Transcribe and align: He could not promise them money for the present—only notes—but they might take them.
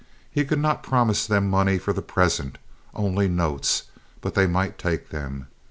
He 0.31 0.45
could 0.45 0.57
not 0.57 0.81
promise 0.81 1.27
them 1.27 1.47
money 1.47 1.77
for 1.77 1.93
the 1.93 2.01
present—only 2.01 3.27
notes—but 3.27 4.33
they 4.33 4.47
might 4.47 4.79
take 4.79 5.09
them. 5.09 5.45